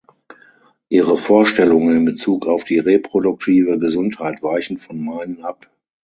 [0.89, 5.69] Ihre Vorstellungen in Bezug auf die reproduktive Gesundheit weichen von meinen ab.